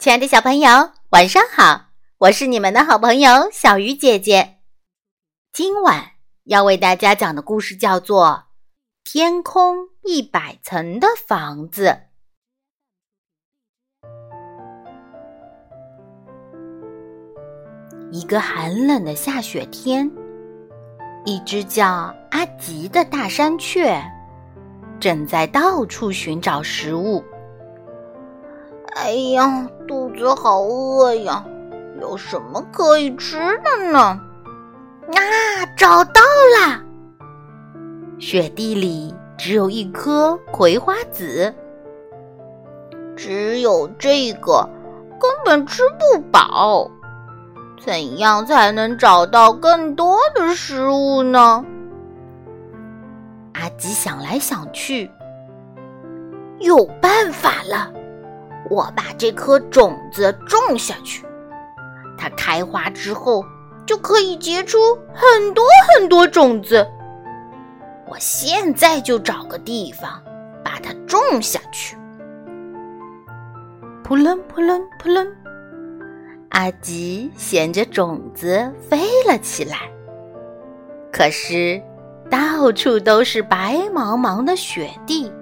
[0.00, 1.90] 亲爱的小朋友，晚上好！
[2.16, 4.56] 我是你们的好朋友小鱼姐姐。
[5.52, 6.12] 今晚
[6.44, 8.44] 要为大家讲的故事叫做
[9.04, 11.84] 《天空一百层的房子》。
[18.10, 20.10] 一个寒冷的下雪天，
[21.26, 21.86] 一只叫
[22.30, 24.02] 阿吉的大山雀
[24.98, 27.22] 正在到处寻找食物。
[29.10, 31.44] 哎呀，肚子好饿呀！
[32.00, 33.98] 有什么可以吃的呢？
[33.98, 34.22] 啊，
[35.76, 36.20] 找到
[36.54, 36.80] 了！
[38.20, 41.52] 雪地里只有一颗葵花籽，
[43.16, 44.70] 只有这个，
[45.18, 46.88] 根本吃不饱。
[47.84, 51.64] 怎样才能找到更多的食物呢？
[53.54, 55.10] 阿吉想来想去，
[56.60, 57.92] 有办法了。
[58.68, 61.24] 我把这颗种子种下去，
[62.18, 63.44] 它开花之后
[63.86, 64.78] 就可以结出
[65.12, 66.86] 很多很多种子。
[68.08, 70.22] 我现在就找个地方
[70.64, 71.96] 把它种下去。
[74.04, 75.26] 扑棱扑棱扑棱，
[76.50, 79.76] 阿吉衔着种子飞了起来。
[81.12, 81.80] 可是
[82.28, 85.32] 到处都是白茫茫的雪地。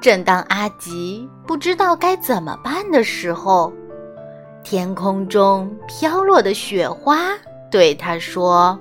[0.00, 3.72] 正当阿吉不知道该怎么办的时候，
[4.62, 7.32] 天空中飘落的雪花
[7.70, 8.78] 对他说：“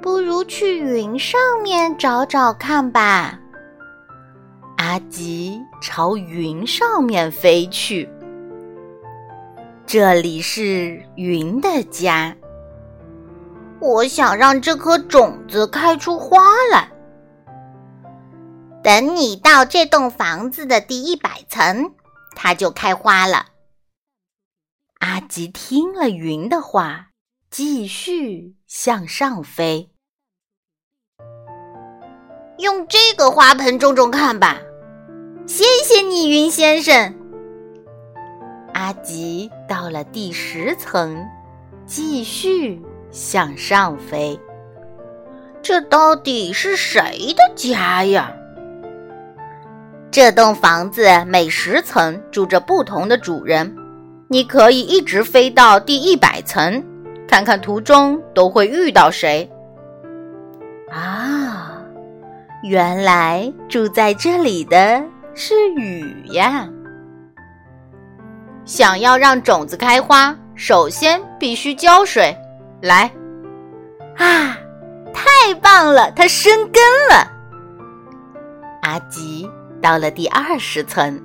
[0.00, 3.38] 不如去云上面找找看吧。”
[4.78, 8.08] 阿吉朝云上面飞去，
[9.84, 12.34] 这里是云的家。
[13.78, 16.38] 我想让这颗种子开出花
[16.72, 16.88] 来。
[18.82, 21.92] 等你到这栋房子的第一百层，
[22.34, 23.46] 它就开花了。
[25.00, 27.08] 阿吉听了云的话，
[27.50, 29.90] 继续向上飞。
[32.58, 34.58] 用这个花盆种种看吧。
[35.46, 37.14] 谢谢你，云先生。
[38.72, 41.26] 阿吉到了第十层，
[41.86, 44.38] 继续向上飞。
[45.62, 48.36] 这到底是谁的家呀？
[50.12, 53.76] 这栋房子每十层住着不同的主人，
[54.26, 56.82] 你可以一直飞到第一百层，
[57.28, 59.48] 看看途中都会遇到谁。
[60.90, 61.80] 啊，
[62.64, 65.00] 原来住在这里的
[65.32, 66.68] 是雨呀！
[68.64, 72.36] 想要让种子开花，首先必须浇水。
[72.82, 73.08] 来，
[74.16, 74.58] 啊，
[75.14, 77.30] 太棒了，它生根了。
[78.82, 79.48] 阿吉。
[79.80, 81.20] 到了第二十层，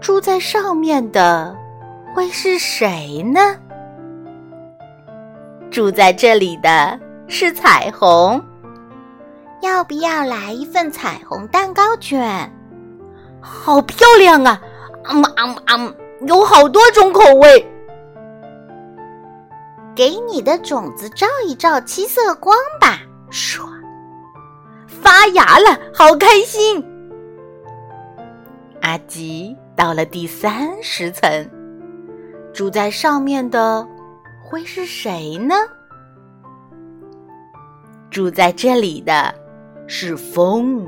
[0.00, 1.56] 住在上面的
[2.14, 3.40] 会是谁呢？
[5.70, 8.42] 住在这里的是彩虹，
[9.62, 12.50] 要不要来一份彩虹蛋糕卷？
[13.40, 14.60] 好漂亮啊！
[15.04, 15.94] 啊啊啊！
[16.26, 17.66] 有好多种口味。
[19.94, 22.98] 给你的种子照一照七色光吧，
[23.30, 23.62] 唰，
[24.86, 26.84] 发芽了，好开心！
[28.90, 31.48] 阿吉到了第三十层，
[32.52, 33.86] 住在上面的
[34.42, 35.54] 会是谁呢？
[38.10, 39.32] 住在这里的
[39.86, 40.84] 是风。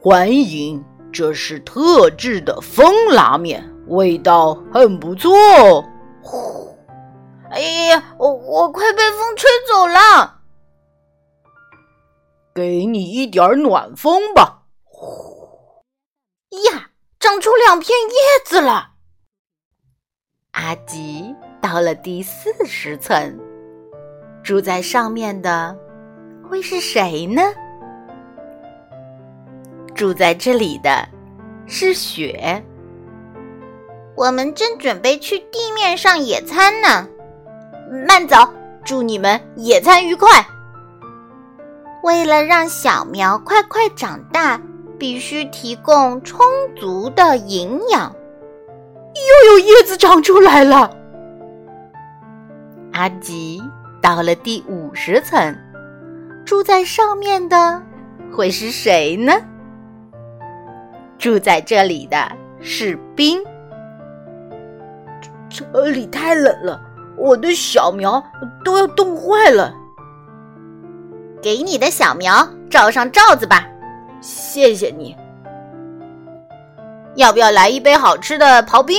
[0.00, 5.30] 欢迎，这是特制的风拉面，味道很不错。
[6.20, 6.76] 呼！
[7.48, 10.40] 哎呀，我我快被风吹走了，
[12.52, 14.59] 给你一点暖风吧。
[17.30, 18.88] 呀，长出两片叶子了。
[20.50, 21.32] 阿吉
[21.62, 23.38] 到了第四十层，
[24.42, 25.76] 住在上面的
[26.48, 27.40] 会是谁呢？
[29.94, 31.08] 住在这里的
[31.66, 32.64] 是雪。
[34.16, 37.06] 我们正准备去地面上野餐呢。
[38.08, 38.36] 慢走，
[38.84, 40.28] 祝你们野餐愉快。
[42.02, 44.60] 为了让小苗快快长大。
[45.00, 46.44] 必须提供充
[46.76, 48.14] 足的营养。
[49.14, 50.94] 又有叶子长出来了。
[52.92, 53.60] 阿吉
[54.02, 55.56] 到了第五十层，
[56.44, 57.82] 住在上面的
[58.30, 59.32] 会是谁呢？
[61.18, 62.30] 住在这里的
[62.60, 63.42] 是冰。
[65.48, 66.80] 这里太冷了，
[67.16, 68.22] 我的小苗
[68.64, 69.74] 都要冻坏了。
[71.42, 73.66] 给你的小苗罩上罩子吧。
[74.20, 75.16] 谢谢你。
[77.16, 78.96] 要不要来一杯好吃的刨冰？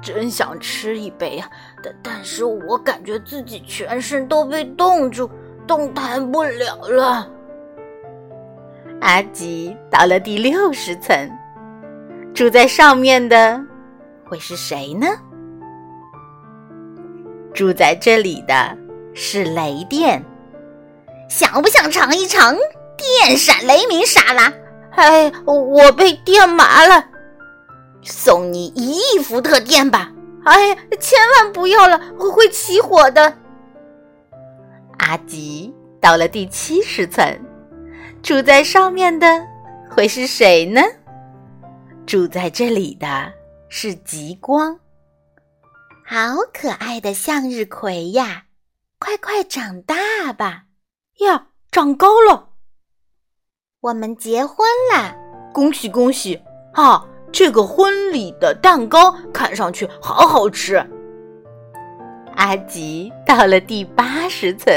[0.00, 1.50] 真想吃一杯啊！
[1.82, 5.28] 但但是我感觉自己全身都被冻住，
[5.66, 7.28] 动弹不了了。
[9.00, 11.28] 阿吉到了第六十层，
[12.32, 13.60] 住在上面的
[14.24, 15.08] 会是谁呢？
[17.52, 18.76] 住在这里的
[19.14, 20.24] 是雷电，
[21.28, 22.56] 想不想尝一尝
[22.98, 24.52] 电闪雷鸣沙拉？
[24.90, 27.04] 哎，我被电麻了，
[28.02, 30.12] 送你一亿伏特电吧！
[30.44, 33.38] 哎，千万不要了，我会起火的。
[34.98, 37.24] 阿吉到了第七十层，
[38.22, 39.46] 住在上面的
[39.88, 40.82] 会是谁呢？
[42.04, 43.32] 住在这里的
[43.68, 44.76] 是极光。
[46.04, 48.44] 好可爱的向日葵呀，
[48.98, 50.64] 快快长大吧！
[51.20, 52.47] 呀，长高了。
[53.80, 55.14] 我们结婚啦！
[55.52, 56.42] 恭喜恭喜！
[56.74, 60.84] 哈，这个婚礼的蛋糕看上去好好吃。
[62.34, 64.74] 阿吉到了第八十层，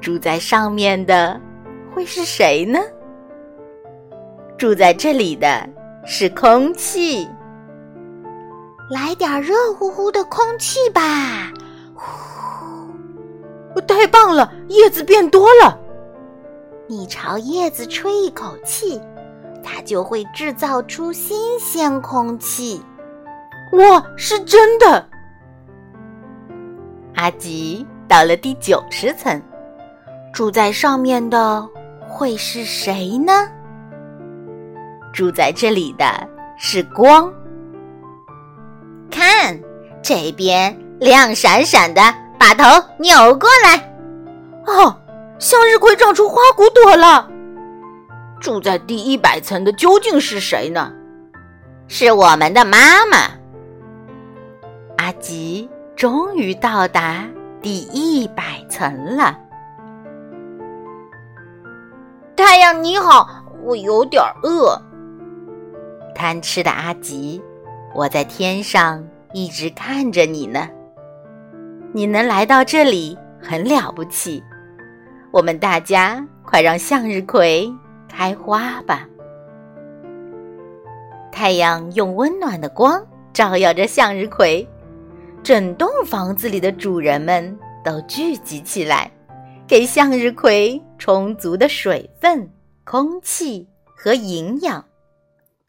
[0.00, 1.40] 住在上面的
[1.92, 2.78] 会是谁呢？
[4.56, 5.68] 住在这里的
[6.06, 7.28] 是空气。
[8.88, 11.52] 来点热乎乎的空气吧！
[11.96, 15.76] 呼，太棒了，叶子变多了。
[16.90, 19.00] 你朝叶子吹一口气，
[19.62, 22.82] 它就会制造出新鲜空气。
[23.74, 25.08] 哇，是真的！
[27.14, 29.40] 阿吉到了第九十层，
[30.32, 31.64] 住在上面的
[32.08, 33.32] 会是谁呢？
[35.12, 36.04] 住在这里的
[36.56, 37.32] 是光。
[39.08, 39.56] 看，
[40.02, 42.02] 这边亮闪闪的，
[42.36, 42.64] 把头
[42.98, 43.76] 扭过来。
[44.66, 44.99] 哦，
[45.40, 47.28] 向日葵长出花骨朵了。
[48.40, 50.92] 住在第一百层的究竟是谁呢？
[51.88, 53.16] 是我们的妈妈。
[54.98, 57.26] 阿吉终于到达
[57.62, 59.36] 第一百层了。
[62.36, 63.28] 太阳你好，
[63.62, 64.80] 我有点饿。
[66.14, 67.42] 贪吃的阿吉。
[67.92, 70.68] 我在天上一直看着你呢，
[71.92, 74.40] 你能来到这里很了不起。
[75.32, 77.72] 我们大家快让向日葵
[78.08, 79.08] 开花吧！
[81.30, 84.66] 太阳用温暖的光照耀着向日葵，
[85.42, 89.10] 整栋房子里的主人们都聚集起来，
[89.66, 92.50] 给向日葵充足的水分、
[92.84, 94.84] 空气和营养。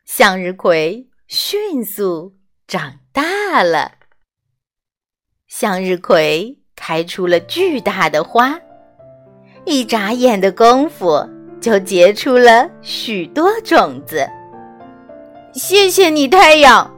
[0.06, 1.07] 向日葵。
[1.28, 2.34] 迅速
[2.68, 3.94] 长大了，
[5.48, 8.60] 向日葵开出了巨大的花，
[9.66, 11.24] 一眨眼的功夫
[11.60, 14.28] 就结出了许多种子。
[15.54, 16.90] 谢谢你，太阳！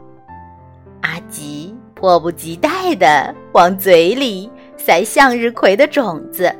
[1.01, 6.53] 阿吉迫不及待地往嘴里塞向日葵的种子，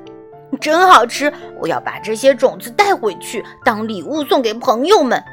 [0.60, 1.32] 真好吃！
[1.62, 5.24] 我要把这些种子带回去当礼物送给朋友们。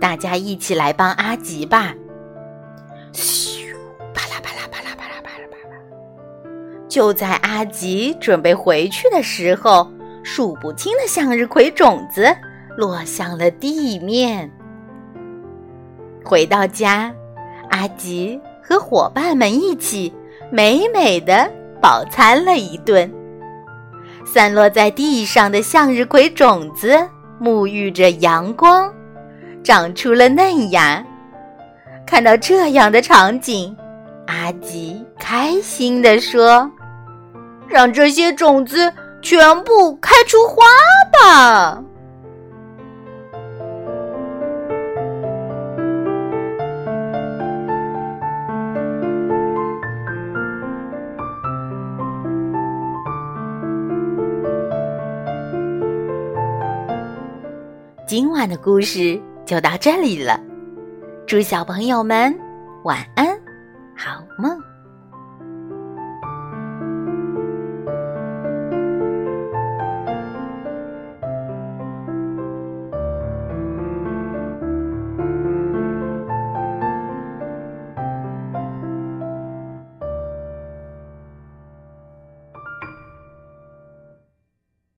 [0.00, 1.92] 大家一起来帮阿吉吧！
[3.12, 3.59] 嘘，
[6.90, 9.88] 就在阿吉准备回去的时候，
[10.24, 12.36] 数不清的向日葵种子
[12.76, 14.50] 落向了地面。
[16.24, 17.14] 回到家，
[17.70, 20.12] 阿吉和伙伴们一起
[20.50, 21.48] 美美的
[21.80, 23.10] 饱餐了一顿。
[24.26, 26.98] 散落在地上的向日葵种子
[27.40, 28.92] 沐浴着阳光。
[29.62, 31.04] 长出了嫩芽，
[32.06, 33.76] 看到这样的场景，
[34.26, 36.70] 阿吉开心地说
[37.70, 40.56] ：“让这些种子全部开出花
[41.12, 41.82] 吧！”
[58.06, 59.20] 今晚的故事。
[59.46, 60.38] 就到这里了，
[61.26, 62.32] 祝小朋友们
[62.84, 63.29] 晚安，